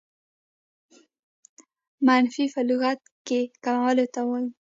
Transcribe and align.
منفي 2.05 2.43
په 2.53 2.61
لغت 2.69 2.99
کښي 3.27 3.41
کمولو 3.63 4.05
ته 4.13 4.21
وايي. 4.29 4.47